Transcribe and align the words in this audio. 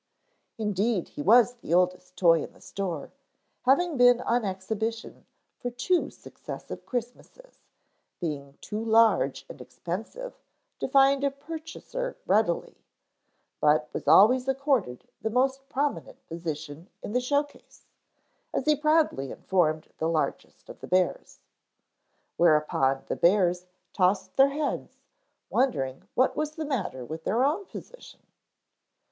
Indeed 0.57 1.09
he 1.09 1.21
was 1.21 1.53
the 1.57 1.75
oldest 1.75 2.15
toy 2.17 2.41
in 2.43 2.53
the 2.53 2.59
store, 2.61 3.11
having 3.65 3.97
been 3.97 4.19
on 4.21 4.43
exhibition 4.43 5.27
for 5.59 5.69
two 5.69 6.09
successive 6.09 6.87
Christmases, 6.87 7.59
being 8.19 8.57
too 8.61 8.83
large 8.83 9.45
and 9.47 9.61
expensive 9.61 10.33
to 10.79 10.87
find 10.87 11.23
a 11.23 11.29
purchaser 11.29 12.17
readily; 12.25 12.77
but 13.59 13.89
was 13.93 14.07
always 14.07 14.47
accorded 14.47 15.07
the 15.21 15.29
most 15.29 15.69
prominent 15.69 16.25
position 16.25 16.89
in 17.03 17.13
the 17.13 17.21
show 17.21 17.43
case, 17.43 17.85
as 18.55 18.65
he 18.65 18.75
proudly 18.75 19.29
informed 19.29 19.93
the 19.99 20.09
largest 20.09 20.67
of 20.67 20.79
the 20.79 20.87
bears. 20.87 21.41
Whereupon 22.37 23.03
the 23.05 23.15
bears 23.15 23.67
tossed 23.93 24.35
their 24.35 24.49
heads, 24.49 24.97
wondering 25.51 26.07
what 26.15 26.35
was 26.35 26.53
the 26.53 26.65
matter 26.65 27.05
with 27.05 27.23
their 27.23 27.43
own 27.43 27.67
position. 27.67 28.21